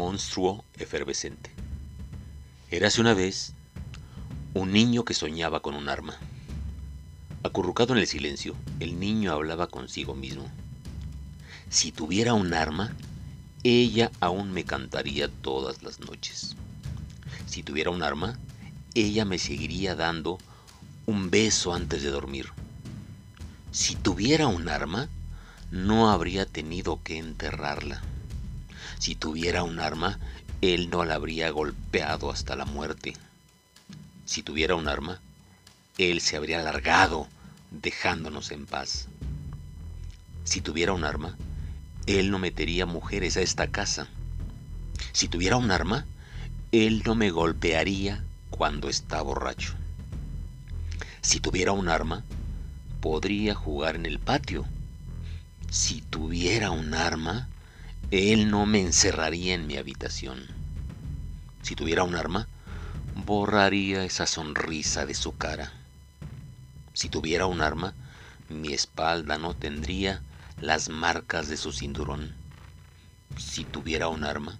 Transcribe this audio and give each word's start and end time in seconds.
monstruo 0.00 0.64
efervescente. 0.78 1.50
Érase 2.70 3.02
una 3.02 3.12
vez 3.12 3.52
un 4.54 4.72
niño 4.72 5.04
que 5.04 5.12
soñaba 5.12 5.60
con 5.60 5.74
un 5.74 5.90
arma. 5.90 6.16
Acurrucado 7.42 7.92
en 7.92 7.98
el 7.98 8.06
silencio, 8.06 8.56
el 8.80 8.98
niño 8.98 9.30
hablaba 9.30 9.66
consigo 9.66 10.14
mismo. 10.14 10.50
Si 11.68 11.92
tuviera 11.92 12.32
un 12.32 12.54
arma, 12.54 12.96
ella 13.62 14.10
aún 14.20 14.52
me 14.52 14.64
cantaría 14.64 15.28
todas 15.28 15.82
las 15.82 16.00
noches. 16.00 16.56
Si 17.44 17.62
tuviera 17.62 17.90
un 17.90 18.02
arma, 18.02 18.38
ella 18.94 19.26
me 19.26 19.38
seguiría 19.38 19.96
dando 19.96 20.38
un 21.04 21.30
beso 21.30 21.74
antes 21.74 22.02
de 22.02 22.10
dormir. 22.10 22.46
Si 23.70 23.96
tuviera 23.96 24.46
un 24.46 24.66
arma, 24.70 25.10
no 25.70 26.10
habría 26.10 26.46
tenido 26.46 27.02
que 27.02 27.18
enterrarla. 27.18 28.00
Si 29.00 29.14
tuviera 29.14 29.62
un 29.62 29.80
arma, 29.80 30.18
él 30.60 30.90
no 30.90 31.06
la 31.06 31.14
habría 31.14 31.48
golpeado 31.48 32.30
hasta 32.30 32.54
la 32.54 32.66
muerte. 32.66 33.14
Si 34.26 34.42
tuviera 34.42 34.74
un 34.74 34.88
arma, 34.88 35.22
él 35.96 36.20
se 36.20 36.36
habría 36.36 36.60
largado 36.60 37.26
dejándonos 37.70 38.50
en 38.50 38.66
paz. 38.66 39.08
Si 40.44 40.60
tuviera 40.60 40.92
un 40.92 41.04
arma, 41.04 41.38
él 42.04 42.30
no 42.30 42.38
metería 42.38 42.84
mujeres 42.84 43.38
a 43.38 43.40
esta 43.40 43.68
casa. 43.68 44.06
Si 45.12 45.28
tuviera 45.28 45.56
un 45.56 45.70
arma, 45.70 46.04
él 46.70 47.02
no 47.06 47.14
me 47.14 47.30
golpearía 47.30 48.22
cuando 48.50 48.90
está 48.90 49.22
borracho. 49.22 49.72
Si 51.22 51.40
tuviera 51.40 51.72
un 51.72 51.88
arma, 51.88 52.22
podría 53.00 53.54
jugar 53.54 53.96
en 53.96 54.04
el 54.04 54.18
patio. 54.18 54.66
Si 55.70 56.02
tuviera 56.02 56.70
un 56.70 56.92
arma, 56.92 57.48
él 58.10 58.50
no 58.50 58.66
me 58.66 58.80
encerraría 58.80 59.54
en 59.54 59.66
mi 59.66 59.76
habitación. 59.76 60.46
Si 61.62 61.76
tuviera 61.76 62.04
un 62.04 62.14
arma, 62.14 62.48
borraría 63.14 64.04
esa 64.04 64.26
sonrisa 64.26 65.06
de 65.06 65.14
su 65.14 65.36
cara. 65.36 65.72
Si 66.94 67.08
tuviera 67.08 67.46
un 67.46 67.60
arma, 67.60 67.94
mi 68.48 68.72
espalda 68.72 69.38
no 69.38 69.54
tendría 69.54 70.22
las 70.60 70.88
marcas 70.88 71.48
de 71.48 71.56
su 71.56 71.72
cinturón. 71.72 72.32
Si 73.38 73.64
tuviera 73.64 74.08
un 74.08 74.24
arma, 74.24 74.58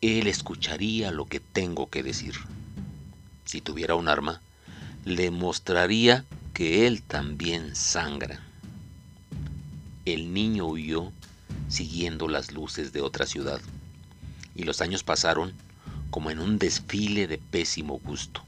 él 0.00 0.28
escucharía 0.28 1.10
lo 1.10 1.26
que 1.26 1.40
tengo 1.40 1.90
que 1.90 2.02
decir. 2.02 2.34
Si 3.44 3.60
tuviera 3.60 3.96
un 3.96 4.08
arma, 4.08 4.40
le 5.04 5.30
mostraría 5.30 6.24
que 6.54 6.86
él 6.86 7.02
también 7.02 7.74
sangra. 7.74 8.40
El 10.04 10.32
niño 10.32 10.66
huyó 10.66 11.12
siguiendo 11.68 12.28
las 12.28 12.52
luces 12.52 12.92
de 12.92 13.02
otra 13.02 13.26
ciudad, 13.26 13.60
y 14.54 14.64
los 14.64 14.80
años 14.80 15.02
pasaron 15.02 15.52
como 16.10 16.30
en 16.30 16.38
un 16.38 16.58
desfile 16.58 17.26
de 17.26 17.38
pésimo 17.38 17.98
gusto. 17.98 18.42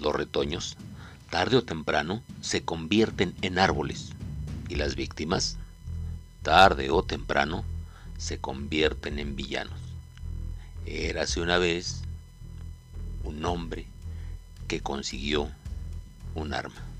Los 0.00 0.14
retoños, 0.14 0.76
tarde 1.30 1.56
o 1.56 1.62
temprano, 1.62 2.22
se 2.40 2.62
convierten 2.64 3.34
en 3.42 3.58
árboles, 3.58 4.10
y 4.68 4.76
las 4.76 4.96
víctimas, 4.96 5.56
tarde 6.42 6.90
o 6.90 7.02
temprano, 7.02 7.64
se 8.18 8.38
convierten 8.38 9.18
en 9.18 9.36
villanos. 9.36 9.78
Érase 10.86 11.40
una 11.40 11.58
vez 11.58 12.02
un 13.22 13.44
hombre 13.44 13.86
que 14.68 14.80
consiguió 14.80 15.50
un 16.34 16.54
arma. 16.54 16.93